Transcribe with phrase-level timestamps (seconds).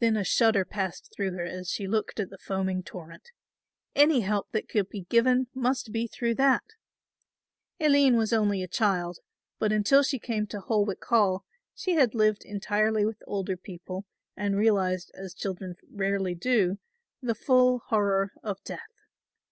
[0.00, 3.30] Then a shudder passed through her as she looked at the foaming torrent.
[3.94, 6.64] Any help that could be given must be through that.
[7.78, 9.20] Aline was only a child;
[9.60, 14.06] but until she came to Holwick Hall she had lived entirely with older people
[14.36, 16.78] and realised as children rarely do
[17.22, 19.06] the full horror of death.